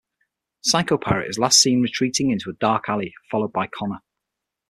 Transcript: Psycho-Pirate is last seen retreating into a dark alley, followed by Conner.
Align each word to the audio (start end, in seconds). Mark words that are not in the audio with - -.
Psycho-Pirate 0.65 1.29
is 1.29 1.37
last 1.37 1.61
seen 1.61 1.79
retreating 1.83 2.31
into 2.31 2.49
a 2.49 2.53
dark 2.53 2.89
alley, 2.89 3.13
followed 3.29 3.53
by 3.53 3.67
Conner. 3.67 3.99